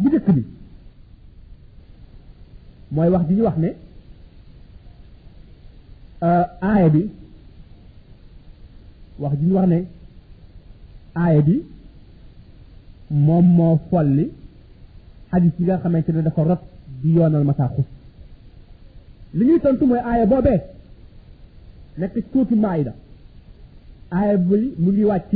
[0.00, 0.42] bu njëkk bi
[2.94, 3.70] mooy wax ji ñu wax ne
[6.62, 7.02] aaya bi
[9.18, 9.78] wax ji ñu wax ne
[11.16, 11.62] aaya bi
[13.10, 14.30] moom moo folli
[15.30, 16.60] xadis yi nga xamante ne dafa rot
[17.02, 17.84] di yoonal masaa xus
[19.34, 20.60] li ñuy tontu mooy aaya boobee
[21.98, 22.92] nekk ci tuuti maayda
[24.16, 25.32] aaya bi mu ngi wàcc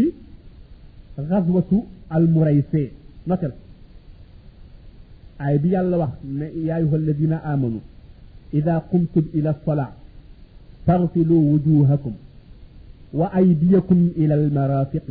[1.29, 2.83] xaswatu al murayse
[3.27, 3.53] notel
[5.45, 7.81] aaya bi yàlla wax ne yaa ayuha alladina amanu
[8.59, 9.93] ida qumtum ila salaa
[10.87, 12.15] فاغسلوا وجوهكم
[13.19, 15.07] وأيديكم إلى المرافق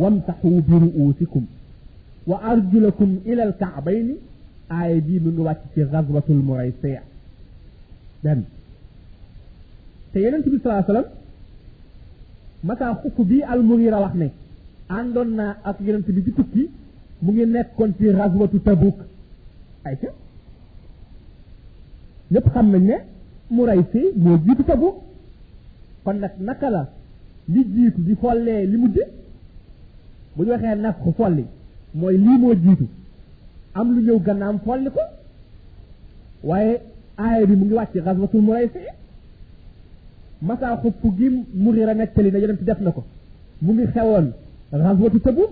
[0.00, 1.44] وامسحوا برؤوسكم
[2.26, 4.08] وأرجلكم إلى الكعبين.
[4.80, 7.00] آية دي من وقت غزوة المريسيع.
[8.24, 8.40] دم.
[10.12, 11.08] سيدنا النبي صلى الله عليه وسلم
[12.68, 14.28] متى خف بي المغيرة وحني
[14.90, 16.32] عندنا أكيد النبي
[17.22, 18.94] دي تكي مغي نكون في غزوة تبوك
[19.86, 20.08] أيتا
[22.32, 22.96] ñëpp xam nañ ne
[23.50, 24.88] mu rey fii moo jiitu tabu
[26.04, 26.82] kon nag naka la
[27.52, 28.96] li jiitu di follee li mujj
[30.36, 31.44] bu ñu waxee nag ko folli
[31.94, 32.86] mooy lii moo jiitu
[33.78, 35.00] am lu ñëw gannaam folli ko
[36.48, 36.72] waaye
[37.18, 38.90] aaya bi mu ngi wàcc xaswatul mu rey fii
[40.48, 41.26] masaa xupp gi
[41.62, 43.02] murira nettali na yonent def na ko
[43.64, 44.26] mu ngi xewoon
[44.70, 45.42] xaswatu tabu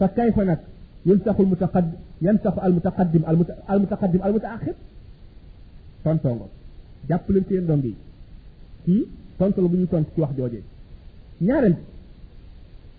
[0.00, 0.60] فكيف نك
[1.06, 3.22] ينتخ المتقدم ينتخ المتقدم
[3.70, 4.74] المتقدم المتأخر؟
[6.04, 6.46] تونتونغ
[7.08, 7.94] جاب لنتي دومبي
[8.86, 9.06] كي
[9.38, 10.60] تونتو بني تونت كي واخ جوجي
[11.42, 11.74] نيارن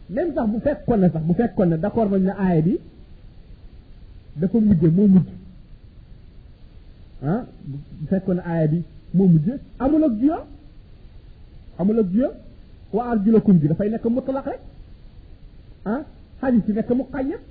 [0.09, 2.79] ميم صاح بو فيكون نا صاح بو فيكون نا داكور نا اي بي
[4.37, 5.35] دا فو مودي مو مودي
[7.23, 8.81] ها بو فيكون اي بي
[9.13, 10.37] مو مودي امولك جيو
[11.81, 12.31] امولك جيو
[12.93, 14.59] وارجلكم جي دا فاي نيك مطلق رك
[16.41, 17.41] حديث نك مقيد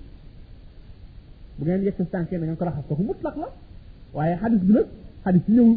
[1.59, 3.49] بغن يك سانكي نغن كو راخص كو مطلق لا
[4.15, 4.83] واي حديث بنا
[5.27, 5.77] حديث نيو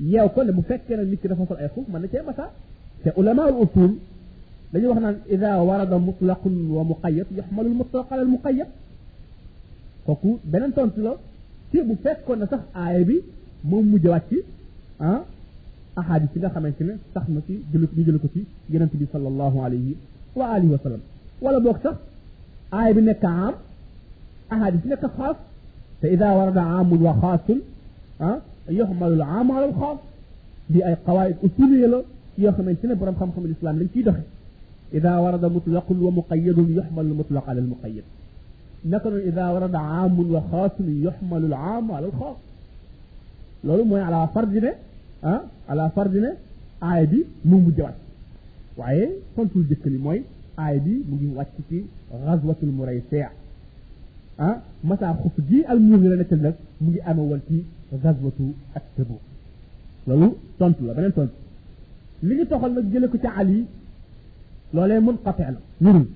[0.00, 2.50] ياو كو لمو فكنا نيت دا فصل أي خوف من تي مسا
[3.04, 3.92] تي علماء الأصول.
[4.72, 6.42] داني واخ نان إذا ورد مطلق
[6.76, 8.66] ومقيد يحمل المطلق على المقيد.
[10.06, 11.16] كوكو بنن تونت لو
[11.72, 13.16] تي بو فكو نا صح اي بي
[13.64, 14.38] مو مو جواتي
[15.00, 15.24] ها؟
[15.98, 19.88] أحاديث لا خمنتني صح ما في جلوك ني جلوكو تي يونتبي صلى الله عليه
[20.38, 21.02] وآله وسلم.
[21.44, 21.96] Wala boog sax
[22.76, 23.54] aaya bi nekk am
[24.54, 25.36] ahadis nekk xaas
[26.00, 27.58] te ida warada amun wa xaasun
[28.28, 28.36] ah
[28.78, 29.98] yoxmalu al aam ala al xaas
[30.72, 31.98] di ay qawaid usuliya la
[32.42, 34.24] yoo xamante ne borom xam-xam islam lañ ciy doxe
[34.98, 38.06] ida warada mutlaqun wa muqayyadun yoxmalu al mutlaq ala al muqayyad
[38.92, 42.38] naka noonu ida warada aamun wa xaasun yoxmalu al aam ala al xaas
[43.66, 44.72] loolu mooy ala fardi ne
[45.32, 46.30] ah ala fardi ne
[46.88, 47.98] aaya bi mu mujj wàcc
[48.80, 49.04] waaye
[49.34, 50.18] tontul jëkk li mooy
[50.56, 51.78] aaya bi mu ngi wàcc ci
[52.24, 53.30] gazwatul muraysia
[54.38, 54.54] ah
[54.84, 57.64] masaa xuf gi al muur la nekkal nag mu ngi amee woon ci
[58.02, 59.20] gazwatu ak Tabuk
[60.06, 61.34] loolu tontu la beneen tontu
[62.22, 63.66] li ñu toxal nag jële ko ci Ali
[64.74, 66.06] loolee munqati la wurul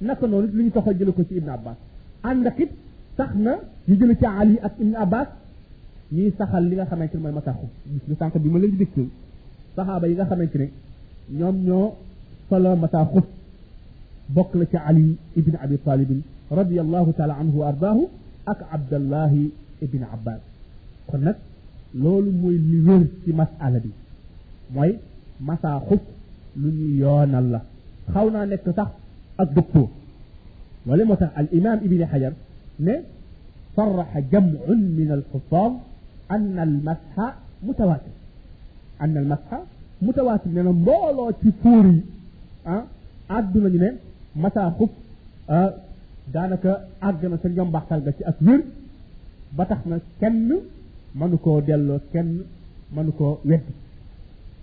[0.00, 1.76] naka noonu li ñu toxal jële ko ci Ibn Abbas
[2.22, 2.70] ànd ak it
[3.16, 3.52] tax na
[3.88, 5.28] ñu jële ci Ali ak Ibn Abbas
[6.12, 8.70] ñuy saxal li nga xamante ne mooy masaa xuf gis nga sànq bi ma leen
[8.72, 9.06] di dégtal
[9.76, 10.66] saxaaba yi nga xamante ne
[11.38, 11.94] ñoom ñoo
[12.48, 13.24] solo masaa xuf
[14.36, 17.98] بقلك علي ابن أبي طالب رضي الله تعالى عنه وأرضاه
[18.48, 19.32] أك عبد الله
[19.82, 20.40] ابن عباس.
[21.06, 21.36] كنت
[21.94, 23.90] لول موي نيور سي مسألة دي
[24.74, 24.92] موي
[25.40, 26.00] مسا خف
[27.02, 27.60] يون الله
[28.14, 28.66] خونا نك
[29.40, 29.88] الدكتور
[30.86, 32.32] ولما الإمام ابن حجر
[32.80, 33.02] نه
[33.76, 34.60] صرح جمع
[34.98, 35.72] من الحفاظ
[36.30, 38.14] أن المسح متواتر
[39.02, 39.50] أن المسح
[40.02, 42.00] متواتر لأن مولو تفوري
[42.66, 42.84] أه
[43.30, 43.66] أدو
[44.34, 44.90] masaa xuf
[45.48, 45.70] ah,
[46.32, 46.70] daanaka
[47.00, 48.60] àgg na sa njombaxtal ga ci ak wér
[49.56, 50.52] ba tax na kenn
[51.14, 52.44] mënu koo delloo kenn
[52.94, 53.72] mënu koo weddi.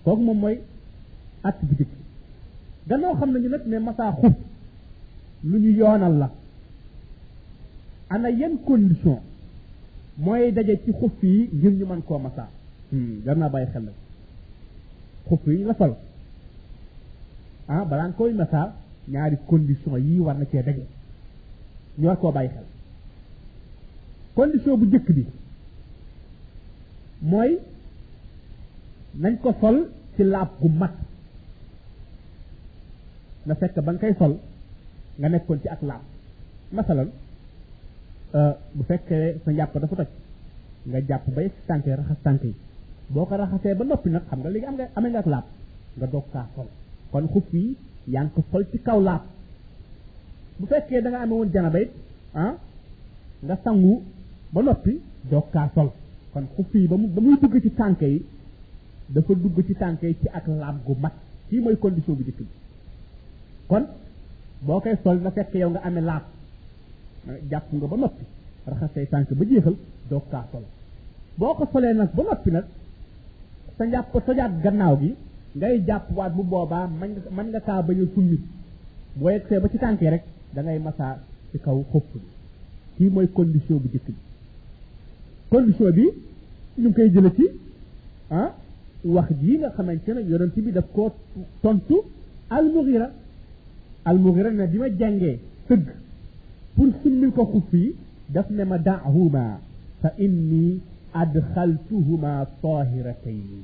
[0.04, 0.56] Kooku moom mooy
[1.42, 1.92] at bu jëkk
[2.88, 4.34] gannaaw xam nañu nag ne masaa xuf
[5.44, 6.28] lu ñu yoonal la.
[8.10, 9.18] Ana yan condition
[10.16, 12.48] mooy daje ci xuf yi ngir ñu mën koo masaa
[12.90, 13.94] hmm, jar naa bàyyi xel nag.
[15.28, 15.94] Xuf yi ñu la sol
[17.68, 18.72] ah balaa koy masaa
[19.12, 20.84] ñaari condition yi war na cee daje.
[21.98, 22.64] Ñu war koo bàyyi xel.
[24.34, 25.24] Condition bu njëkk bi
[27.22, 27.58] mooy
[29.22, 29.76] nañ ko sol
[30.16, 30.94] ci laab gu mat.
[33.46, 34.34] Na fekk ba nga koy sol
[35.18, 36.02] nga nekkoon ci ak laab.
[36.72, 37.08] Masalan
[38.76, 40.08] bu fekkee sa njàpp dafa toj
[40.90, 42.54] nga jàpp bay tànk yi raxas tànk yi.
[43.08, 45.44] Boo ko raxasee ba noppi nag xam nga léegi am nga amee nga ak laab
[45.98, 46.66] nga doog kaa sol.
[47.10, 47.76] Kon xuf yi
[48.12, 49.22] yaa ngi ko sol ci kaw laab
[50.58, 51.90] bu fekkee da nga amee woon janaba it
[52.34, 52.52] ah
[53.46, 54.02] nga sangu
[54.52, 54.92] ba noppi
[55.30, 55.90] doog kaa sol.
[56.32, 58.22] Kon xuf yi ba mu ba muy dugg ci tànk yi
[59.14, 61.12] dafa dugg ci tànk yi ci ak laab gu mat
[61.48, 62.46] kii mooy condition bu jëkk bi
[63.68, 63.84] kon
[64.66, 66.22] boo koy sol na fekk yow nga amee laab
[67.50, 68.24] jàpp nga ba noppi
[68.66, 69.76] raxas say tànk ba jeexal
[70.10, 70.62] doog kaa sol.
[71.38, 72.64] Boo ko solee nag ba noppi nag
[73.76, 75.14] sa njàpp sojaat gannaaw gi
[75.56, 80.00] ngay jàpp waat bu boobaa man nga mën nga kaa bañ a ba ci tànk
[80.00, 80.24] rek
[80.54, 81.14] da ngay masaa
[81.50, 82.20] ci kaw xopp bi.
[82.96, 84.14] kii mooy condition bu jëkk bi.
[85.50, 86.04] condition bi
[86.82, 87.44] ñu ngi koy jële ci
[88.30, 88.48] ah
[89.04, 91.10] wax jii nga xamante ne yonent bi daf koo
[91.62, 91.96] tontu
[92.56, 93.08] almugira
[94.04, 95.86] almugira ne bi ma jàngee sëgg
[96.74, 97.94] pour summil ko xuff yi
[98.34, 99.44] daf ne ma daahuma
[100.00, 100.80] fa inni
[101.22, 103.62] adxaltuhuma tahiratayn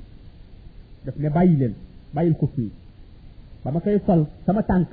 [1.04, 1.74] daf ne bàyyi leen
[2.14, 2.70] bàyyil xuff yi
[3.64, 4.88] ba ma koy sol sama tànk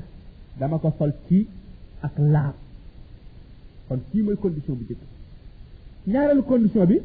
[0.60, 1.48] dama ko sol ci
[2.02, 2.54] ak laab
[3.88, 5.02] kon kii mooy condition bi jëkk
[6.08, 6.98] ñaareelu condition bi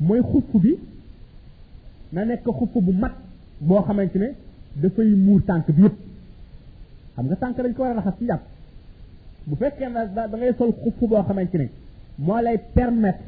[0.00, 0.72] mooy xuff bi
[2.12, 3.14] na nekk xuff bu mat
[3.60, 4.28] boo xamante ne
[4.82, 5.96] dafay muur tànk bi yëpp
[7.14, 8.42] xam nga tànk dañ ko war a raxas ci njàpp
[9.46, 11.66] bu fekkee na da ngay sol xuff boo xamante ne
[12.18, 13.24] moo lay permettre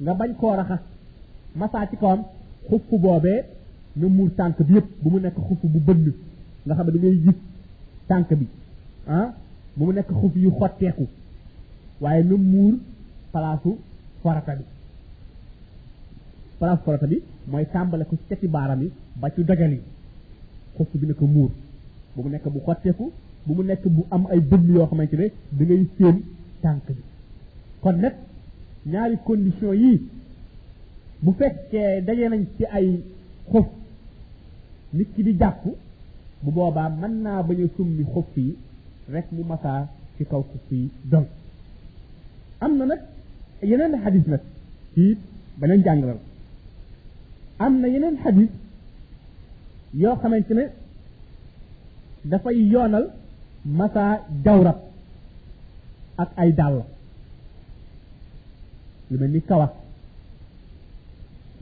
[0.00, 0.80] nga bañ koo raxas
[1.54, 2.22] masaa ci kawam
[2.68, 3.44] xuff boobee
[3.96, 6.12] nga muur tànk bi yëpp bu mu nekk xuff bu bënn.
[6.66, 7.38] nga xam ne da ngay gis
[8.08, 8.46] tànk bi
[9.06, 9.26] ah
[9.76, 11.06] bu mu nekk xuff yu xotteeku.
[12.00, 12.74] waaye na muur
[13.32, 13.70] palaasu
[14.22, 14.64] farata bi.
[16.58, 18.90] palaasu farata bi mooy tàmbale ko ci cati baaram yi
[19.20, 19.80] ba ci dojal yi.
[20.76, 21.50] xuff bi ne ko muur.
[22.14, 23.12] bu mu nekk bu xotteeku
[23.46, 25.26] bu mu nekk bu am ay bënn yoo xamante ne
[25.56, 26.16] da ngay séen
[26.62, 27.02] tànk bi.
[27.80, 28.14] kon nag
[28.86, 30.00] ñaari condition yii
[31.22, 33.00] bu fekkee daje nañ ci ay
[33.50, 33.66] xof
[34.92, 35.62] nit ki di jàpp
[36.42, 38.56] bu boobaa mën naa bañ a summi xof yi
[39.12, 41.26] rek mu masaa ci kaw xof yi donc
[42.60, 43.00] am na nag
[43.62, 44.40] yeneen xadis nag
[44.94, 45.16] ci
[45.58, 46.18] beneen jàngalal
[47.58, 48.50] am na yeneen xadis
[49.94, 50.64] yoo xamante ne
[52.30, 53.06] dafay yoonal
[53.78, 54.12] masaa
[54.44, 54.78] jawrat
[56.22, 56.82] ak ay dàll.
[59.10, 59.70] Lu mel ni kawas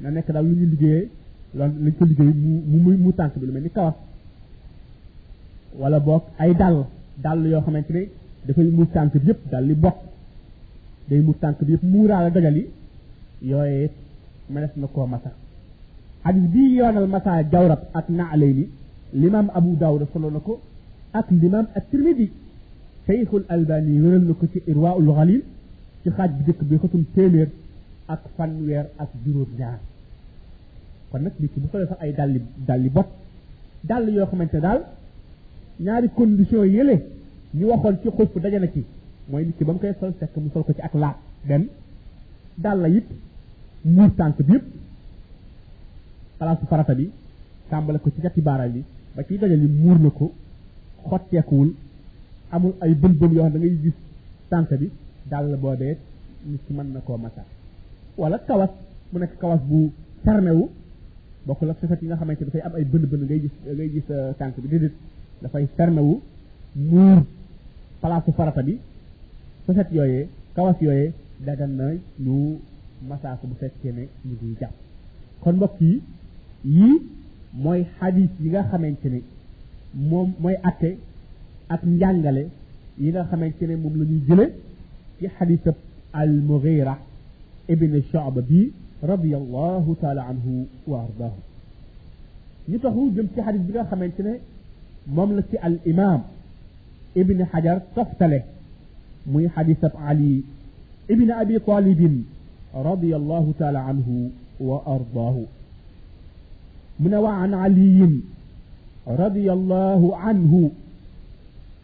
[0.00, 1.08] na nekk daal lu ñu liggéeyee
[1.58, 3.94] lañ ko liggéey mu mu mu tànk bi lu mel ni kawas
[5.80, 6.78] wala boog ay dàll
[7.24, 8.02] dàll yoo xamante ne
[8.46, 9.96] dafay mu tànk bi yëpp dal li bokk
[11.08, 12.64] day mu tànk bi yëpp muuraale dojal yi
[13.50, 13.90] yooye
[14.52, 15.30] mënees na koo masa
[16.24, 18.64] xadis bii yoonal masa jawrab ak naalay ni
[19.20, 20.60] l'imam abu daawuda solo na ko
[21.12, 22.26] ak l'imam at-tirmidi
[23.06, 25.42] cheikhul albani wéral na ko ci irwaul ghalil
[26.02, 27.48] ci xaaj bi jëkk bi xatum téeméer
[28.12, 29.78] ak fanweer ak juróom ñaar
[31.14, 33.06] kon nag nit ki bu solee sax ay dalli dalli bot
[33.88, 34.80] dàll yoo xamante daal
[35.84, 36.96] ñaari condition yële
[37.58, 38.82] ñu waxoon ci xupp daje na ci
[39.30, 41.16] mooy nit ki ba mu koy sol fekk mu sol ko ci ak laat
[41.48, 41.64] benn
[42.62, 43.06] dàll it
[43.84, 44.64] muur tànk bi yëpp
[46.38, 47.10] palaasu farata bi
[47.70, 48.82] tàmbale ko ci gatti baaraam bi
[49.14, 50.32] ba ciy dajal yi muur na ko
[51.08, 51.70] xotteekuwul
[52.50, 53.94] amul ay bën bën yoo xam da ngay gis
[54.50, 54.90] tànk bi
[55.30, 55.96] dàll boobee
[56.50, 57.42] nit ki mën na koo masa
[58.20, 58.70] wala kawas
[59.12, 59.92] mu nekk kawas bu
[60.24, 60.68] fermé wu
[61.46, 64.08] bokkul ak safet yi nga xamante dafay am ay bënn bënn ngay gis ngay gis
[64.38, 64.92] tànk bi déedéet
[65.42, 66.20] dafay fermé wu
[66.76, 67.18] muur
[68.00, 68.78] palaasu farata bi
[69.66, 71.12] safet yooyee kawas yooyee
[71.46, 71.86] dagan na
[72.24, 72.58] ñu
[73.08, 74.74] masaa ko bu fekkee ne ñu ngi jàpp
[75.42, 76.02] kon mbokk yi
[76.64, 76.96] yii
[77.52, 79.20] mooy xadis yi nga xamante ne
[79.94, 80.96] moom mooy atte
[81.68, 82.48] ak njàngale
[82.98, 83.94] yi nga xamante ne moom
[84.28, 84.46] jële
[85.18, 85.74] ci xadisab
[86.12, 86.98] al mughira
[87.68, 88.40] ibn shu'ba
[89.04, 91.32] رضي الله تعالى عنه وأرضاه.
[92.68, 94.34] نتهو جم في حديث بغا خمانتنا
[95.06, 96.22] مملكة الإمام
[97.16, 98.42] ابن حجر تفتله.
[99.26, 100.42] من حديث علي
[101.10, 102.24] ابن أبي طالب
[102.74, 104.30] رضي الله تعالى عنه
[104.60, 105.36] وأرضاه.
[107.00, 108.20] من وعن علي
[109.08, 110.70] رضي الله عنه؟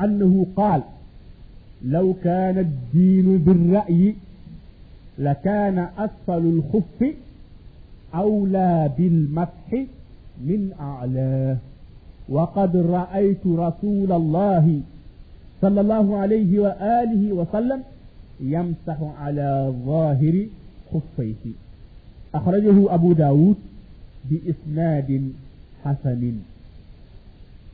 [0.00, 0.82] أنه قال
[1.84, 4.14] لو كان الدين بالرأي
[5.20, 7.14] لكان أسفل الخف
[8.14, 9.68] أولى بالمسح
[10.40, 11.56] من أعلاه.
[12.28, 14.80] وقد رأيت رسول الله
[15.62, 17.80] صلى الله عليه وآله وسلم
[18.40, 20.46] يمسح على ظاهر
[20.92, 21.44] خفيه.
[22.34, 23.56] أخرجه أبو داود
[24.30, 25.32] بإسناد
[25.84, 26.22] حسن.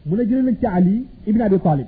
[0.07, 1.87] من جلنا علي ابن أبي طالب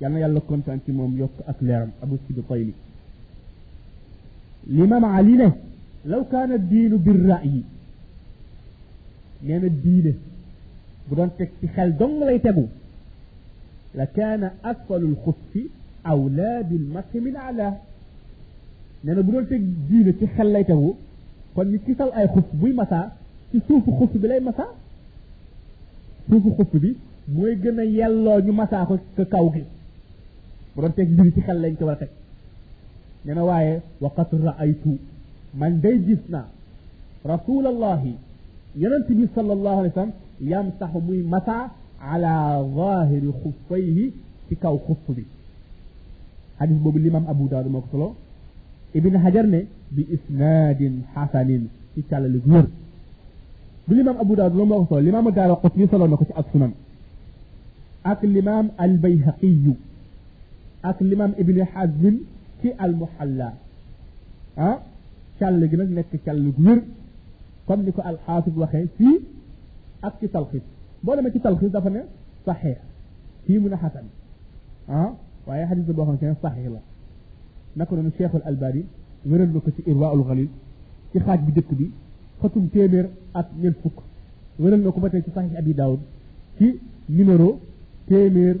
[0.00, 2.72] يعني يلا كنت أنت موم يوك أكلام أبو سيد طيلي
[4.68, 5.52] الإمام علينا؟
[6.06, 7.62] لو كان الدين بالرأي.
[9.42, 10.14] نعم الدين
[11.10, 12.66] بدون تكتخل دون لا يتبو.
[13.94, 15.52] لكان أسفل الخف
[16.06, 17.68] أولى بالمسح من أعلى.
[19.04, 20.94] نعم بدون تكتخل تخل لا يتبو.
[21.54, 23.12] كون يكتل أي خف بي مسا.
[23.52, 24.66] تسوف خف بلاي مسا.
[26.28, 26.96] تسوف خف بي.
[27.34, 29.64] موي جنة يلو نمسا خف كاوغي.
[30.76, 31.94] بدون تكتخل لا يتبو.
[33.24, 34.92] Nee na waaye waqat raaytu
[35.60, 36.46] man day gis naa
[37.32, 38.12] rasulallahi
[38.82, 40.12] yonent bi sallallahu alayhi wa sallam
[40.52, 41.70] yamsaxu muy masaa
[42.12, 42.34] ala
[42.78, 44.04] zahiri xuffayhi
[44.48, 45.24] ci kaw xuff bi
[46.58, 48.08] xadis boobu limam abu daawud moo ko solo
[48.98, 49.60] ibn hajar ne
[49.94, 51.62] bi isnaadin xasanin
[51.94, 52.66] ci càllali gu wér
[53.86, 56.32] bu limam abu daawud loolu moo ko solo limam daara qutni solo na ko ci
[56.40, 56.72] ak sunan
[58.04, 59.74] ak limam al bayhaqiyu
[60.90, 62.16] ak limam ibni hazmin
[62.60, 63.48] ci al muhalla
[64.56, 64.76] ah
[65.38, 66.80] càll gi nag nekk càll gu wér
[67.66, 69.16] comme ni ko alxaafis waxee fii
[70.06, 70.62] ak ci talxis
[71.02, 72.00] boo demee ci talxis dafa ne
[72.44, 72.78] saxiix
[73.44, 74.04] fii mu ne xasan
[74.88, 75.10] ah
[75.46, 76.80] waaye xadis boo xam ne saxiix la
[77.76, 78.82] naka noonu cheikhul albani
[79.26, 80.48] wéral na ko ci irwaul xalil
[81.12, 81.86] ci xaaj bi dëkk bi
[82.40, 83.98] xatum téeméer ak ñeent fukk
[84.58, 86.00] wéral na ko ba tey ci saxiix abi daawud
[86.58, 86.66] ci
[87.08, 87.60] numéro
[88.08, 88.56] téeméer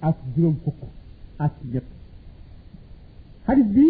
[0.00, 0.80] ak juróom fukk
[1.38, 1.84] ak ñett
[3.46, 3.86] xadis bi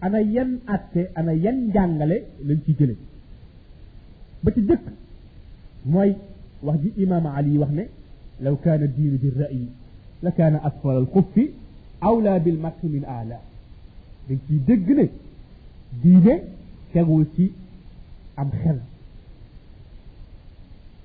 [0.00, 2.96] ana yan atte ana yan njàngale lañ ci jële
[4.42, 4.84] ba ci jëkk
[5.84, 6.14] mooy
[6.62, 7.84] wax ji imaam ali wax ne
[8.40, 9.66] law kaana diinu bi ra'yi
[10.22, 11.50] la kaana asfal al xuffi
[12.00, 13.38] awla bil maqi min ala
[14.28, 15.06] dañ ciy dégg ne
[16.02, 16.34] diine
[16.92, 17.52] tegul ci
[18.36, 18.78] am xel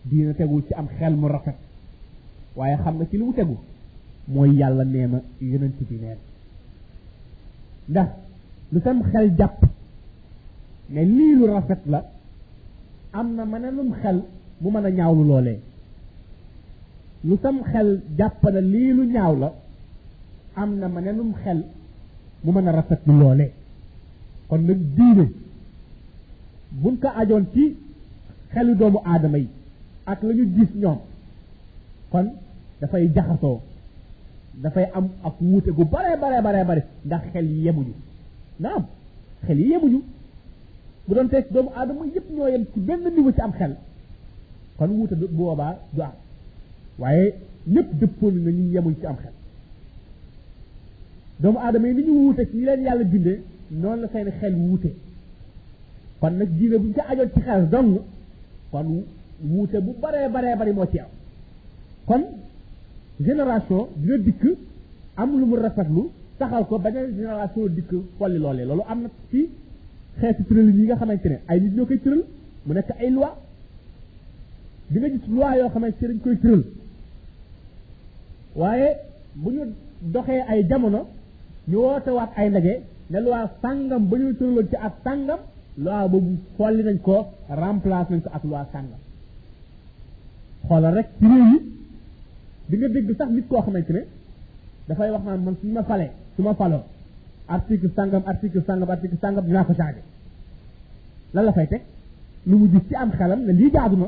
[0.09, 1.55] diine tegul ci am xel mu rafet
[2.55, 3.57] waaye xam nga ci li mu tegu
[4.27, 6.17] mooy yàlla nee na yonent bi neen
[7.89, 8.09] ndax
[8.71, 9.59] lu sam xel jàpp
[10.89, 11.99] ne lii lu rafet la
[13.13, 14.17] am na mënelum xel
[14.61, 15.59] mu mën a ñaawlu loolee.
[17.23, 19.49] Lu sam xel jàpp na lii lu ñaaw la
[20.55, 21.59] am na mënelum xel
[22.43, 23.51] mu mën a rafet lu loolee.
[24.47, 25.25] Kon nag diine
[26.81, 27.75] buñ ko ajoon ci
[28.53, 29.47] xelu doomu aadama yi
[30.05, 30.99] ak la ñu gis ñoom
[32.11, 32.27] kon
[32.81, 33.59] dafay jaxasoo.
[34.61, 37.93] Dafay am ak wuute gu bare bare bare bare ndax xel yi yemuñu
[38.59, 38.83] naam
[39.45, 40.01] xel yemuñu
[41.07, 43.75] bu doon teg doomu aadama yëpp ñoo yem ci benn niveau ci am xel
[44.77, 46.11] kon wuute bu boobaa du am
[46.99, 47.33] waaye
[47.67, 49.33] ñëpp dëppoon na ñu yemuñ ci am xel
[51.39, 54.89] doomu aadama ni ñu wuute ci leen yàlla bindee noonu la seen xel wuute
[56.19, 57.99] kon nag diine buñ ko ajoon ci xel dong
[58.71, 59.03] kon
[59.51, 61.07] wuute bu baree baree bari moo ci am
[62.07, 62.23] kon
[63.19, 64.43] génération dina dikk
[65.15, 66.03] am lu mu rafetlu
[66.37, 69.49] taxal ko beneen génération dikk folli loolee loolu am na ci
[70.19, 72.23] xeeti tëral yi nga xamante ne ay nit ñoo koy tëral
[72.65, 73.31] mu nekk ay loi.
[74.89, 76.63] Di nga gis loi yoo xamante dañ koy tëral.
[78.55, 78.89] Waaye
[79.35, 79.63] bu ñu
[80.13, 81.01] doxee ay jamono
[81.69, 82.73] ñu woote waat ay ndaje
[83.11, 85.39] ne loi sàngam ba ñu tëraloon ci ak sàngam
[85.77, 87.15] loi boobu folli nañ ko
[87.49, 88.99] remplace nañ ko ak loi sàngam.
[90.67, 91.59] Xoolal rek ci réew yi
[92.69, 94.01] di nga dégg sax nit koo xamante ne
[94.87, 96.83] dafay wax naan man su ma falee su ma faloo
[97.47, 100.01] article sàngam article sàngam article sàngam dinaa ko changé
[101.33, 101.81] lan la fay teg?
[102.45, 104.07] Lu mu gis ci am xelam ne lii jaadu na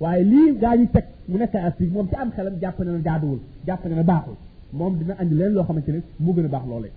[0.00, 3.02] waaye lii gaa ñu teg mu nekk article moom ci am xelam jàpp na ne
[3.04, 4.34] jaaduwul jàpp na ne baaxul.
[4.72, 6.90] Moom dina andi leen loo xamante ne mu gën a baax loolee.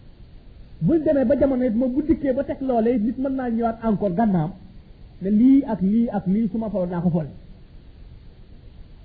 [0.82, 3.78] Buñ demee ba jamono it moom bu dikkee ba teg loolee nit mën naa ñëwaat
[3.84, 4.52] encore gannaam
[5.22, 7.30] ne lii ak lii ak lii su ma faloo naa ko folli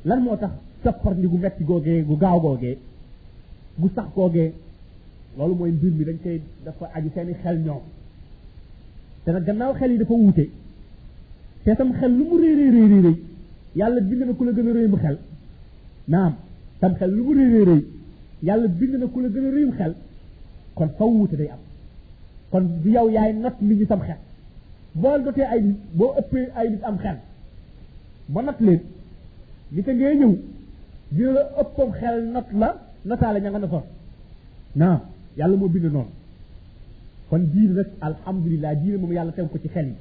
[0.04, 0.50] lan moo tax
[0.86, 2.76] coppar ndi gu metti googee gu gaaw googee
[3.80, 4.52] gu sax googee
[5.36, 7.82] loolu mooy mbir mi dañ koy dafa aju seeni xel ñoom
[9.24, 10.44] te nag gannaaw xel yi dafa wuute
[11.64, 12.70] te sam xel lu mu réy réy
[13.04, 13.16] réy
[13.78, 15.16] yàlla bind na ku la gën a réy mu xel
[16.12, 16.32] naam
[16.80, 17.82] sam xel lu mu réy réy
[18.46, 19.94] yàlla bind na ku la gën a réyum xel
[20.74, 21.58] kon faw wuute day am
[22.50, 24.18] kon du yow yaay not nit ñi sam xel
[24.94, 26.12] boo dotee ay nit boo
[26.54, 27.16] ay nit am xel
[28.28, 28.80] ba not leen
[29.72, 30.34] nit ngay ñëw
[31.12, 32.68] dina la ëppam xel not la
[33.04, 33.82] notaale ña nga notoon
[34.76, 35.00] naam
[35.38, 36.10] yàlla moo bind noonu
[37.28, 39.94] kon diine nag alhamdulilah diine moom yàlla teg ko ci xel yi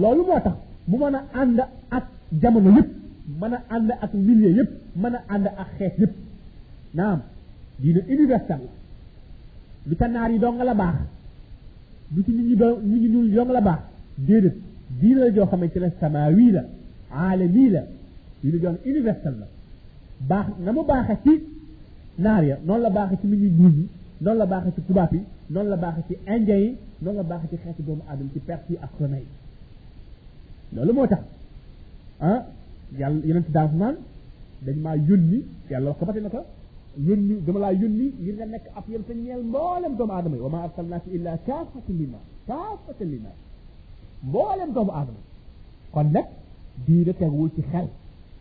[0.00, 0.56] loolu moo tax
[0.88, 1.58] mu mën a ànd
[1.96, 2.04] ak
[2.42, 2.90] jamono yëpp
[3.40, 4.70] mën a ànd ak milieu yëpp
[5.02, 6.12] mën a ànd ak xeet yëpp
[6.94, 7.20] naam
[7.80, 8.70] diine universel la
[9.86, 10.96] du ca naar yi doo nga la baax
[12.10, 13.80] du ci nit ñi doo nit ñi ñuul doo nga la baax
[14.16, 14.56] déedéet
[15.00, 16.62] diine la joo xamante ne samawi la
[17.10, 17.82] aalami la
[18.42, 19.46] diine joo universel la
[23.30, 23.86] nit ñi ñuul ñi
[24.20, 27.48] noonu la baaxee ci tubaab yi noonu la baaxee ci indien yi noonu la baaxee
[27.50, 31.22] ci xeeti doomu aadama ci perse yi ak romain yi loolu moo tax
[32.20, 32.40] ah
[32.98, 33.96] yàlla yeneen ci daaf naan
[34.66, 35.38] dañ maa yónni
[35.70, 36.40] yàlla wax ko bate na ko
[37.06, 40.42] yónni dama laa yónni ngir nga nekk ab yem sa ñeel mboolem doomu aadama yi
[40.46, 43.38] wa ma arsalnaaka illa kaafatan linnaas kaafatan linnaas
[44.28, 45.20] mboolem doomu aadama
[45.92, 46.26] kon nag
[46.86, 47.86] diine teguwul ci xel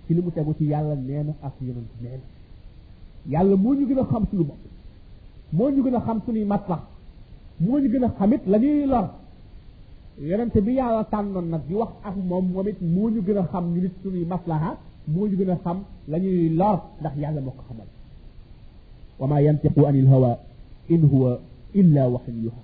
[0.07, 0.21] ci li
[0.57, 2.25] ci yàlla nee na ak yonent nee na.
[3.31, 4.61] yàlla moo ñu gën a xam suñu bopp
[5.51, 6.81] moo ñu gën a xam suñuy matlax
[7.59, 9.07] moo ñu gën a xamit la ñuy lor.
[10.19, 13.81] yonente yàlla tànnoon nag di wax ak moom moom it ñu gën a xam ñu
[13.81, 17.63] nit suñuy maslaha moo ñu gën a xam la ñuy lor ndax yàlla moo ko
[17.67, 17.87] xamal.
[19.19, 20.37] wa ma yantiqu anil hawa
[20.89, 21.39] in huwa
[21.73, 22.61] illa waxin yuha.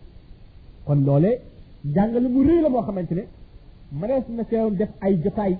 [0.85, 1.31] kon loole
[1.85, 3.23] njàngale mu rëy la moo xamante ne
[3.99, 5.53] mënees na see def ay jotaay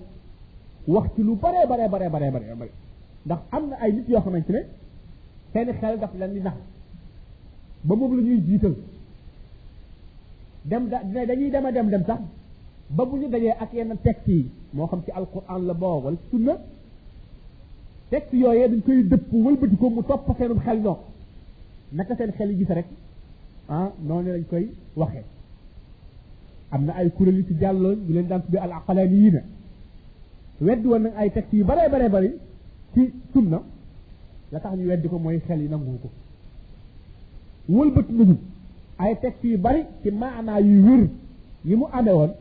[0.93, 2.71] wax ci lu bare bare bare bare bare bare
[3.25, 4.61] ndax am na ay nit yoo xamante ne
[5.53, 6.57] seeni xel daf leen di nax
[7.87, 8.75] ba moom la ñuy jiital
[10.69, 10.97] dem da
[11.29, 12.19] dañuy dem a dem dem sax
[12.89, 16.17] ba bu ñu dajee ak yenn texte yi moo xam ci alquran la boo wala
[16.31, 16.53] sunna
[18.09, 20.97] texte yooyee dañ koy dëpp wëlbati ko mu topp seenum xel ñoo
[21.91, 22.85] naka seen xel yi gis rek
[23.69, 24.65] ah noonu lañ koy
[24.95, 25.23] waxee
[26.71, 29.41] am na ay kuréel yu ci jàlloon ñu leen daan tuddee al aqlaniyiina
[30.61, 32.31] weddi woon nag ay texte yu bare bare bari
[32.93, 33.61] ci sunna
[34.51, 36.09] la tax ñu weddi ko mooy xel yi nangu ko.
[37.69, 38.37] Wëlbati nañu
[38.97, 41.07] ay texte yu bari ci maanaa yu wér
[41.77, 42.31] mu amee woon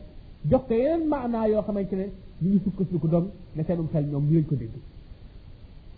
[0.49, 2.05] jox ko yeneen maanaa yoo xamante ne
[2.41, 4.73] ñu ngi sukkandiku doom ne seenum xel ñoom ñu lañ ko dégg.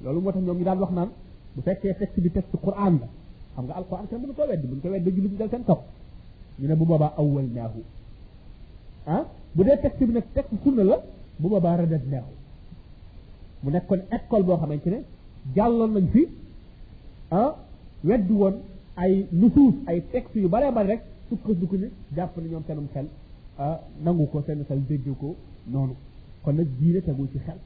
[0.04, 1.10] Loolu moo tax ñoom ñu daan wax naan
[1.56, 3.08] bu fekkee texte bi texte Qur'an la
[3.56, 5.80] xam nga alquran kenn mënu ko weddi bu ñu ko weddi jullit dal seen kaw.
[6.60, 7.82] Ñu ne bu boobaa awwal naahu
[9.08, 9.24] ah
[9.56, 10.98] bu dee texte bi nag texte sunna la
[11.42, 12.32] bu boobaa radat naahu
[13.64, 15.00] mu nekkoon école boo xamante ne
[15.56, 16.22] jàlloon nañ fi
[17.32, 17.50] ah
[18.04, 18.56] weddi woon
[18.96, 23.08] ay nusuus ay texte yu bare bare rek sukkandiku ne jàpp ne ñoom seenum xel
[24.04, 25.36] nangu ko seen xel dégg ko
[25.72, 25.96] noonu.
[26.44, 27.58] kon nag diine tegul ci xel.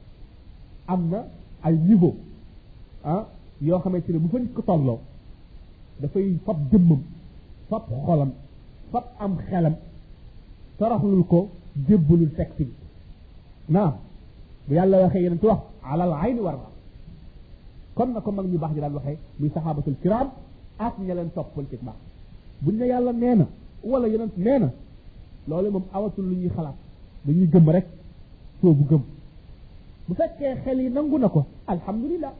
[0.86, 1.18] am na
[1.62, 2.14] ay niveau
[3.04, 3.22] ah
[3.60, 4.98] yoo xamante ne bu fa nit ko tolloo
[6.00, 7.00] dafay fab jëmmam
[7.68, 8.30] fab xolam
[8.92, 9.74] fab am xelam
[10.78, 11.48] toroxlul ko
[11.88, 12.72] jébbalul texte bi.
[13.68, 13.92] نعم.
[14.68, 16.68] يلا يا خي ينتو على العين ورا
[17.94, 20.28] كون نكو ماك ني باخ دي دال وخي مي صحابة الكرام.
[20.80, 21.94] اك ني لن توبول تي باخ
[22.62, 23.46] بون ني يالا نينا.
[23.84, 24.70] ولا ينن نينا.
[25.48, 26.74] لولي موم اواتو لو ني خلاص.
[27.26, 27.86] دا ني گم رك
[28.62, 29.02] سو بو گم
[30.08, 31.42] بو فكه خلي نانغو نكو.
[31.70, 32.32] الحمد لله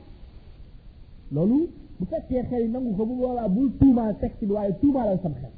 [1.32, 1.58] لولو
[2.00, 5.34] بو فكه خلي نانغو خو بو ولا بو توما تك تي واي توما لا سام
[5.42, 5.54] خل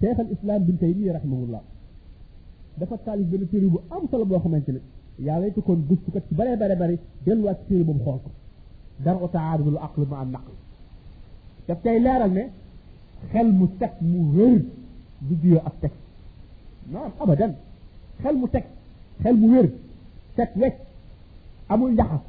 [0.00, 1.60] شيخ الإسلام بن تيمية رحمه الله.
[2.78, 4.80] Dafa taalif benn téere bu am solo boo xamante ne
[5.26, 8.30] yàlla ko kon gëstu kat ci bare bare bare delluwaat ci téere boobu xool ko
[9.04, 10.52] dara taarudul aql ma am naql
[11.68, 12.44] daf tey leeral ne
[13.32, 14.58] xel mu set mu wér
[15.26, 16.02] du juyoo ak texte
[16.92, 17.52] naam abadan
[18.22, 18.64] xel mu teg
[19.22, 19.66] xel mu wér
[20.36, 20.76] set wecc
[21.68, 22.20] amul njaxas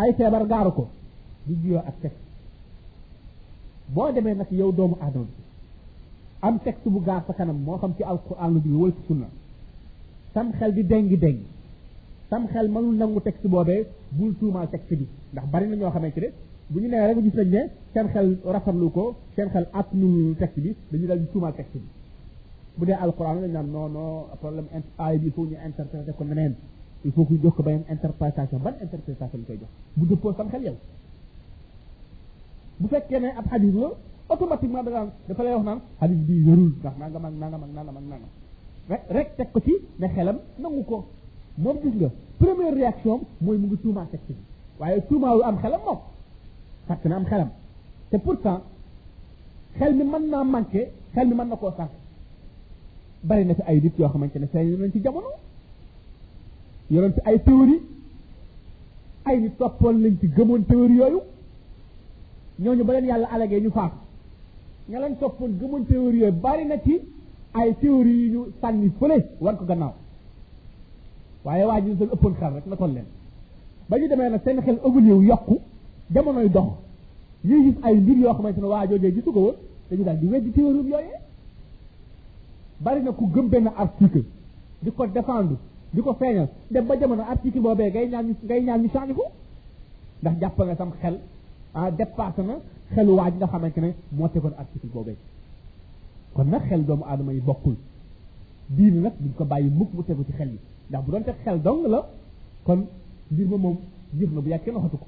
[0.00, 0.84] ay feebar gaaru ko
[1.46, 2.20] du juyoo ak texte
[3.94, 5.42] boo demee nag yow doomu aadama bi
[6.46, 9.26] am texte bu gaar sa kanam moo xam ci alquran jóge wala ci sunna
[10.34, 11.46] sam xel di dengi dengi
[12.30, 15.06] sam xel mënul nangu texte boobee bul tuumaal texte bi.
[15.32, 16.32] Ndax bari na ñoo xamante
[16.70, 17.62] bu ñu nee rek gis nañ ne
[17.92, 19.04] seen xel rafetlu ko
[19.36, 21.88] seen xel atnul texte bi dañu dal di tuumaal texte bi.
[22.76, 24.66] Bu dee alquran lañ naan non non problème
[24.98, 26.54] aay bi faut ñu interpréter ko neneen.
[27.04, 28.58] Il faut ñu jox ko beneen interprétation.
[28.64, 29.70] Ban interprétation koy jox?
[29.96, 30.76] Bu dëppoo sam xel yow.
[32.80, 33.88] Bu fekkee ne ab xadis la
[34.28, 37.70] automatiquement da nga dafa lay wax naan xadis bi wérul ndax nangam ak nangam ak
[37.76, 38.30] nangam ak nangam
[39.08, 41.06] rek teg ko ci ne xelam nangu ko.
[41.58, 44.42] Moom gis nga première réaction mooy mu ngi tuumaa texte bi.
[44.78, 45.98] Waaye tuumaa lu am xelam moom.
[46.86, 47.48] Fàtt na am xelam.
[48.10, 48.62] Te pourtant
[49.78, 51.90] xel mi mën naa manqué xel mi mën na koo sànq.
[53.22, 55.28] Bari na fi ay nit yoo xamante ne feeñ nañ ci jamono.
[56.90, 57.80] Yoroon ci ay théorie.
[59.24, 61.20] Ay nit toppoon lañ ci gëmoon théorie yooyu.
[62.58, 63.96] Ñooñu ba leen yàlla alagee ñu faatu.
[64.88, 67.00] Ña leen toppoon gëmoon théorie yooyu bari na ci
[67.54, 69.92] ay théorie yi ñu sànni fële war ko gannaaw.
[71.44, 73.06] waaye waa ji seen ëppoon xel rek leen.
[73.88, 75.58] ba ñu demee nag seen xel évolué yow yokku
[76.14, 76.68] jamonoy dox.
[77.44, 79.54] ñuy gis ay mbir yoo xamante ne waa joojee gisu ko woon
[79.90, 81.18] dañu daal di weddi théorie yooyee.
[82.80, 84.24] bari na ku gëm benn article
[84.82, 85.56] di ko défendre
[85.92, 89.24] di ko feeñal dem ba jamono article boobee ngay ñaan ngay ñaan ñu ko.
[90.22, 91.18] ndax jàpp nga sam xel
[91.74, 92.54] ah dépassé na
[92.94, 95.16] xelu waa ji nga xamante ne moo tegoon article boobee.
[96.40, 97.76] Kon nag xel doomu aadama yi bokkul
[98.76, 101.36] diine nag duñ ko bàyyi mukk mu tegu ci xel yi ndax bu doon teg
[101.44, 102.00] xel dong la
[102.66, 102.80] kon
[103.30, 103.76] mbir ma moom
[104.18, 104.98] jëf na bu yàgg kenn ko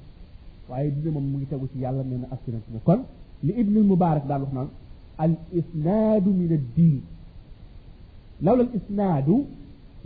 [0.69, 2.39] waaye diine moom mu ngi tegu ci yàlla nee na ak
[2.73, 2.99] na kon
[3.45, 4.69] li ibnul mubarak daan wax naan
[5.23, 7.01] al isnaadu min ad-diin
[8.45, 9.35] lawla al isnaadu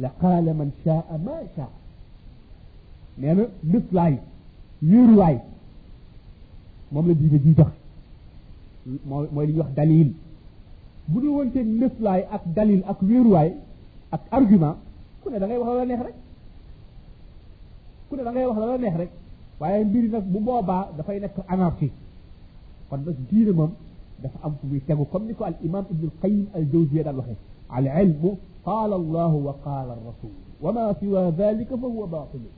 [0.02, 1.70] la qaala man shaa ma shaa
[3.20, 4.16] nee na lislaay
[4.90, 5.38] wéeruwaay
[6.92, 7.52] moom la diine ji
[9.10, 10.10] mooy mooy li ñuy wax dalil
[11.08, 13.50] bu dul woon seen nëflaay ak dalil ak wéeruwaay
[14.12, 14.78] ak argument
[15.24, 16.15] ku ne da ngay wax la neex rek
[18.10, 19.12] ku ne da ngay wax la neex rek
[19.60, 21.91] waaye mbiri nag bu boobaa dafay nekk anarchie
[22.89, 23.72] kon nag diine moom
[24.22, 27.15] dafa am fu muy tegu comme ni ko al imam ibnul qayim al jawziya daan
[27.20, 27.38] waxee
[27.70, 30.32] al ilmu qaala allahu wa qaala rasul
[30.63, 32.50] wa ma siwa dalika fa huwa baatilu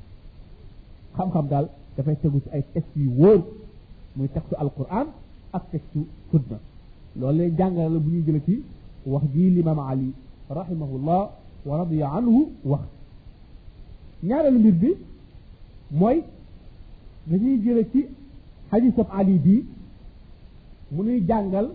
[1.18, 3.42] xam-xam daal dafay tegu ci ay texte yu wóor
[4.16, 5.08] muy texte alquran
[5.54, 6.00] ak texte
[6.32, 6.58] sunna
[7.20, 8.56] لولا جانغ لو بني جلتي
[9.12, 10.10] وحدي الإمام علي
[10.60, 11.22] رحمه الله
[11.68, 12.36] ورضي عنه
[12.70, 12.80] وح
[14.24, 14.92] نيار المربي
[16.00, 16.18] موي
[17.28, 18.02] بني جلتي
[18.72, 19.56] حديث أبو علي بي
[20.96, 21.68] مني جانغل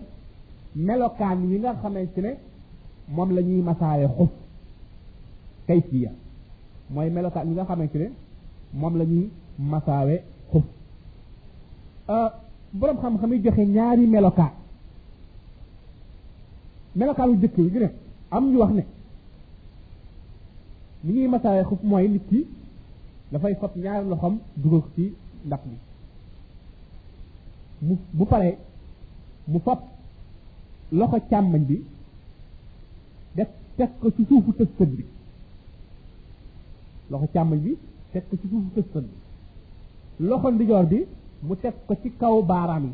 [0.87, 2.31] ملوكان ينغ خمسين سنة
[3.17, 4.31] مملني مساعي خف
[5.67, 6.11] كيفية
[6.95, 8.09] موي ملوكان ينغ خمسين سنة
[8.81, 9.21] مملني
[9.59, 10.15] مساعي
[10.53, 10.63] خف
[12.09, 12.31] أه
[12.79, 14.49] برم خم خمي جخي نياري ملوكان
[16.95, 17.89] melokaan yu jëkk yi ne
[18.31, 18.83] am ñu wax ne
[21.03, 22.45] ni ñuy masaawe xuf mooy nit ki
[23.31, 25.13] dafay fab ñaari loxoom dugal ko ci
[25.45, 25.75] ndax bi.
[27.81, 28.57] mu bu paree
[29.47, 29.79] mu fab
[30.91, 31.83] loxo càmmoñ bi
[33.35, 35.05] def teg ko ci suufu tëstën bi.
[37.09, 37.77] loxo càmmoñ bi
[38.11, 39.15] teg ko ci suufu tëstën bi.
[40.27, 41.05] loxo ndijoor bi
[41.43, 42.93] mu teg ko ci kaw baaraam yi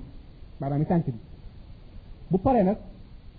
[0.60, 1.20] baaraam yi tànk bi.
[2.30, 2.78] bu paree nag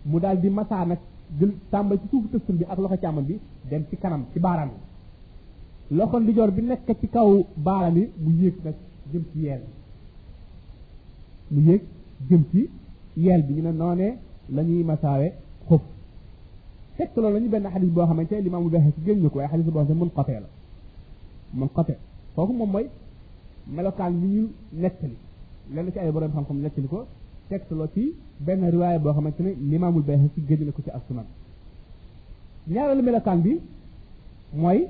[0.04, 0.98] mu daal di masaa nag
[1.38, 3.38] jël tàmbal ci suufu tëstën bi ak loxo càmmoñ bi
[3.70, 5.96] dem ci kanam ci baaraam yi.
[5.96, 8.74] Loxo ndijoor bi nekk ci kaw baaraam yi mu yéeg nag
[9.12, 9.62] jëm ci yeel
[11.50, 11.82] mu yéeg
[12.28, 12.68] jëm ci
[13.16, 14.16] yeel bi ñu ne noonee
[14.50, 15.32] la ñuy masaawe
[15.68, 15.80] xuf
[16.96, 19.50] fekk loolu la ñu benn xadis boo xamante li maamu bexe gën ñu ko waaye
[19.50, 20.48] xadis boo xam ne mun xotee la.
[21.52, 21.96] Mun xatee
[22.34, 22.86] kooku moom mooy
[23.66, 25.16] melokaan bi ñu nettali.
[25.74, 27.06] Lenn ci ay borom xam-xam nettali ko
[27.48, 28.02] tegtaloo ci
[28.46, 31.26] benn riwaaya boo xamante ne limaamul ci gën na ko ci asunan
[32.68, 33.52] ñaareelu melokaan bi
[34.60, 34.80] mooy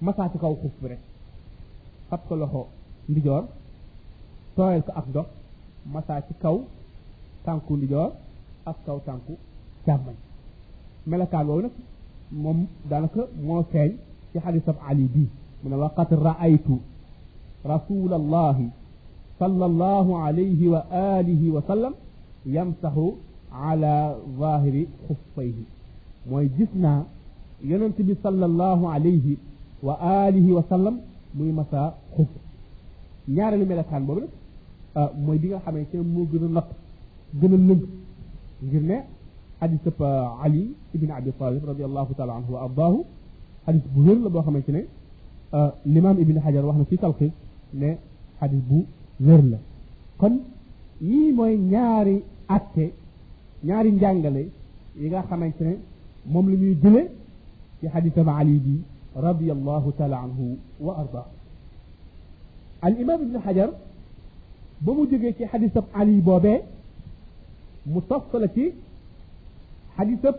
[0.00, 1.00] masaa ci kaw xuuf bi rek.
[2.08, 2.62] Fab ko loxo
[3.08, 3.44] ndijoor
[4.54, 5.26] tooyal ko ak ndox
[5.94, 6.56] masaa ci kaw
[7.44, 8.10] tànku ndijoor
[8.70, 9.32] ak kaw tànku
[9.86, 10.16] càmmoñ.
[11.06, 11.74] Melokaan boobu nag
[12.42, 12.58] moom
[12.90, 13.90] daanaka moo feeñ
[14.32, 15.24] ci xadisab ali bi
[15.62, 16.76] mu ne waqad raaytu
[17.72, 18.66] rasulallahi
[19.40, 21.92] صلى الله عليه وآله وسلم
[22.56, 22.94] يمسح
[23.52, 23.94] على
[24.42, 24.74] ظاهر
[25.06, 25.58] خفيه
[26.30, 26.94] موي جسنا
[28.26, 29.26] صلى الله عليه
[29.86, 30.94] وآله وسلم
[31.38, 31.52] موي
[32.18, 32.32] خف
[33.28, 34.24] نيار لي ملكان بوبل
[34.96, 36.22] ا موي ديغا خامي تي مو
[39.60, 39.84] حديث
[40.42, 40.64] علي
[40.96, 42.94] ابن ابي طالب رضي الله تعالى عنه وارضاه
[43.66, 44.40] حديث بوير لا بو
[45.86, 47.32] الامام ابن حجر واخنا في تلخيص
[47.82, 47.90] نه
[48.40, 48.78] حديث بو
[49.20, 49.58] wér la
[50.18, 50.34] kon
[51.00, 52.92] yii mooy ñaari atte
[53.64, 54.42] ñaari njàngale
[54.98, 55.74] yi nga xamante ne
[56.32, 57.02] moom la ñuy jële
[57.80, 58.82] ci xadisab ali bi
[59.26, 61.30] radiallahu taala anhu wa ardaahu
[62.86, 63.70] al imam ibn xajar
[64.80, 66.60] ba mu jógee ci xadisab ali boobee
[67.86, 68.72] mu toftala ci
[69.96, 70.36] xadisab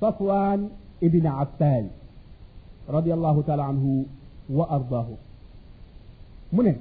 [0.00, 0.60] safwan
[1.00, 1.84] ibn affan
[2.88, 4.06] radiallahu taala anhu
[4.48, 5.14] wa ardaahu
[6.52, 6.72] mu ne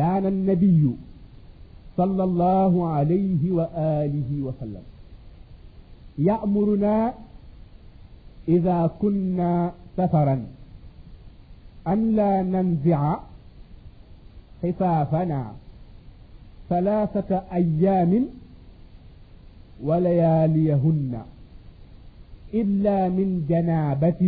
[0.00, 0.82] كان النبي
[1.96, 4.84] صلى الله عليه وآله وسلم
[6.18, 7.14] يأمرنا
[8.48, 10.36] إذا كنا سفرا
[11.92, 13.02] أن لا ننزع
[14.62, 15.42] خفافنا
[16.68, 18.12] ثلاثة أيام
[19.82, 21.12] ولياليهن
[22.54, 24.22] إلا من جنابة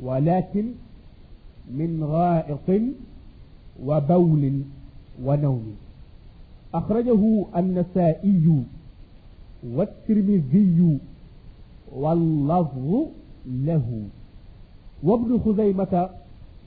[0.00, 0.66] ولكن
[1.78, 2.68] من غائط
[3.82, 4.62] وبول
[5.24, 5.76] ونوم.
[6.74, 7.22] أخرجه
[7.56, 8.62] النسائي
[9.64, 10.98] والترمذي
[11.92, 13.06] واللفظ
[13.46, 14.08] له.
[15.02, 16.08] وابن خزيمة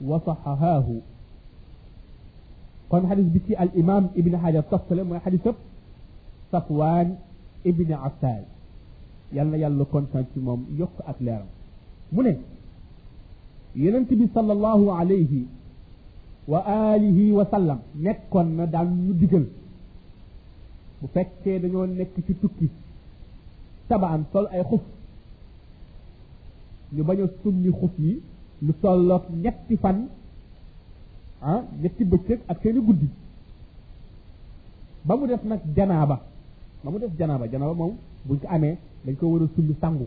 [0.04, 0.88] وصححاه.
[2.90, 4.60] قال حديث بكي الإمام ابن حجر.
[4.60, 5.48] تسلم حديث
[6.52, 7.16] صفوان
[7.66, 8.42] ابن عسال.
[9.32, 11.46] يلا يلا كونسانتيموم يك أكلارم
[12.12, 12.38] منين؟
[13.76, 15.42] ينتبه صلى الله عليه
[16.48, 19.44] wa alihi wa sallam nekkoon na daan ñu digal.
[21.00, 22.68] bu fekkee dañoo nekk ci tukki
[23.88, 24.80] tabaan sol ay xuf.
[26.94, 28.20] ñu bañ a summi xuf yi
[28.64, 29.98] lu tolloog ñetti fan
[31.42, 33.08] ah ñetti bëccëg ak seeni guddi.
[35.04, 36.16] ba mu def nag janaaba
[36.82, 37.94] ba mu def janaaba janaaba moom
[38.26, 40.06] buñ ko amee dañ ko war a sulli sangu.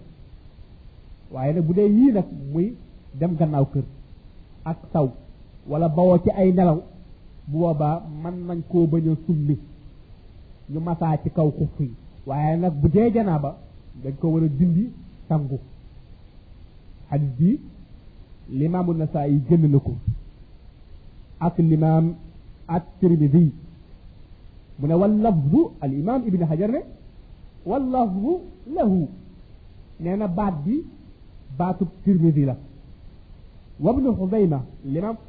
[1.32, 2.68] waaye nag bu dee yii nag muy
[3.20, 3.84] dem gannaaw kër
[4.64, 5.08] ak saw.
[5.70, 6.80] Wala bawoo ci ay nelaw
[7.48, 9.56] bu boobaa mën nañ koo bañ a summi
[10.72, 11.92] ñu masaa ci kaw xuf yi.
[12.28, 13.58] Waaye nag bu dee janaaba
[14.04, 14.92] dañ ko war a dindi
[15.28, 15.58] sangu.
[17.10, 17.60] Xadis bi
[18.60, 19.94] limaamu nasaa yi génn na ko
[21.40, 22.06] ak limaam
[22.68, 23.54] at tirmidi
[24.80, 26.82] mu ne wal lafzu al imaam ibni hajar ne
[27.66, 28.32] wal lafzu
[28.76, 29.08] lahu.
[30.00, 30.84] Nee na baat bi
[31.58, 32.56] baatub tirmidi la.
[33.82, 34.10] Ibnu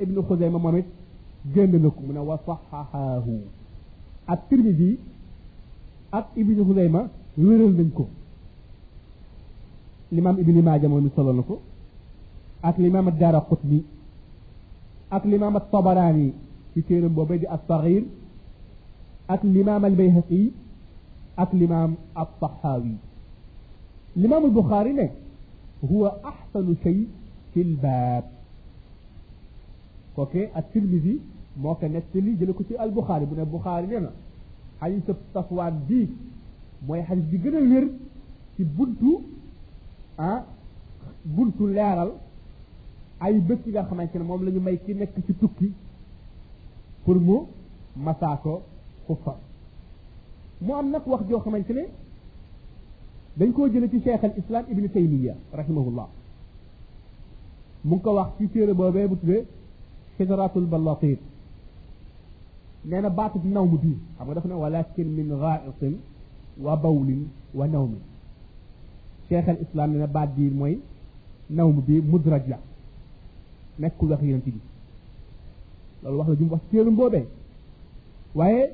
[0.03, 0.87] ibnu xuzayma moom it
[1.55, 3.35] génn na ko mu ne wa saxaxaahu
[6.19, 7.01] ak ibnu xuzayma
[7.38, 8.05] wéral nañ ko
[10.12, 11.55] limaam ibni maaja moom solo na ko
[12.62, 13.81] ak limaam addaara qutni
[15.11, 16.29] ak limaam at-tabaraani
[16.73, 18.05] ci téeram boobee di as-saxiir
[19.35, 20.43] ak limaam al-bayhaqi
[21.43, 21.91] ak limaam
[22.23, 22.95] at-taxaawi
[24.23, 25.07] limaam al-buxaari ne
[25.88, 26.99] huwa axsanu shay
[27.53, 27.61] fi
[30.16, 31.20] lbaab kooke at-tirmidi
[31.57, 34.11] moo ko nettali jële ko ci al-buxaari bu ne buxaari nee na
[34.81, 36.09] xadiis safwaan bii
[36.87, 37.88] mooy xadiis bi gën a wér
[38.57, 39.20] ci buntu
[40.18, 40.44] ah
[41.25, 42.12] buntu leeral
[43.20, 45.72] ay bés yi nga xamante ne moom la ñu may ki nekk ci tukki
[47.05, 47.46] pour mu
[47.96, 48.62] masaako
[49.07, 49.37] xuffa
[50.61, 51.85] mu am nag wax joo xamante ne
[53.37, 56.09] dañ koo jële ci cheikh al islam ibni taymiya rahimahullah
[57.85, 59.44] mu ngi ko wax ci téere boobee bu tuddee
[60.23, 61.17] شجرات البلاطين
[62.85, 63.95] لأن بعض النوم دي.
[64.21, 65.81] أبغى ولكن من غائط
[66.63, 67.09] وبول
[67.55, 67.93] ونوم.
[69.29, 70.81] شيخ الإسلام لأن بعض دي الموين
[71.51, 72.59] نوم دي مدرج لا.
[73.79, 74.63] ما كل أخيرا تدي
[76.05, 77.25] لو واحد جنب أستير بوبه
[78.35, 78.71] وهي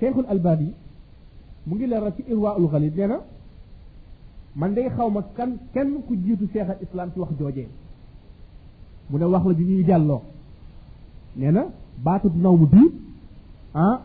[0.00, 0.70] شيخ الألباني
[1.66, 3.20] مجي لرتي إرواء الغليل لأن
[4.56, 7.68] من دي خاوما كان كان كجيتو شيخ الإسلام في وقت جوجين.
[9.10, 10.20] من الله جنيه جالله
[11.36, 11.62] نينا
[12.04, 12.82] باتو نوم بي
[13.76, 14.00] ها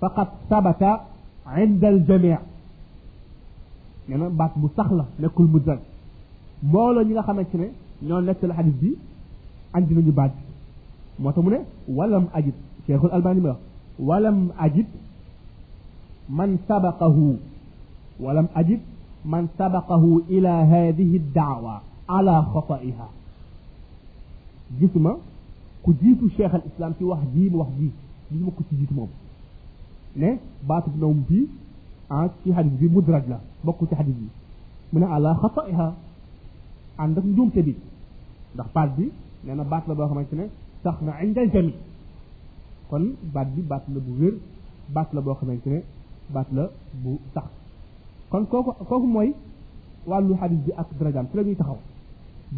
[0.00, 0.82] فقط ثبت
[1.46, 2.38] عند الجميع
[4.08, 5.78] نينا بات بو سخلا نيكول مودال
[6.72, 7.68] مولو نيغا خامتي ني
[8.02, 8.90] نيو نيك الحديث بي
[9.74, 10.30] عندي نيو باج
[11.22, 11.50] موتو مو
[11.98, 13.54] ولم اجد شيخ الالباني مي
[14.08, 14.86] ولم اجد
[16.38, 17.16] من سبقه
[18.20, 18.80] ولم اجد
[19.24, 23.08] من سبقه إلى هذه الدعوه على خطئها
[24.80, 25.16] جسمه
[25.88, 27.92] ku jiitu cheikh al islam ci wax jii mu wax jii
[28.30, 29.08] gisuma ku ci jiitu moom
[30.20, 30.36] ne
[30.68, 31.48] baatub nawm bii
[32.10, 34.28] ah ci xadis bi mudraj la bokku ci xadis bi
[34.92, 35.86] mu ne ala xataiha
[36.98, 37.74] ànd ak njuumte bi
[38.54, 39.10] ndax baat bi
[39.44, 40.44] nee na baat la boo xamante ne
[40.82, 41.72] sax na indal jami
[42.90, 44.34] kon baat bi baat la bu wér
[44.94, 45.80] baat la boo xamante ne
[46.34, 46.68] baat la
[47.02, 47.44] bu sax
[48.30, 49.32] kon kooku kooku mooy
[50.06, 51.78] wàllu xadis bi ak darajaam ci la ñuy taxaw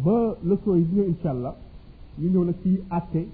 [0.03, 1.55] ba leçon yi bi ñëw insha allah
[2.19, 3.27] ñu ñëw nag ci àtte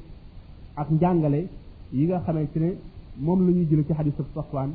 [0.75, 1.47] ak njàngale
[1.91, 2.69] yi nga xamante ne
[3.17, 4.71] moom la ñuy jële ci xadis Safwaan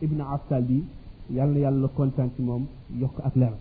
[0.00, 0.84] ibn Affan bi.
[1.30, 2.66] Yàlla yàlla kontaan ci moom
[3.00, 3.52] yokk ak leer